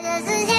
[0.00, 0.57] 这世界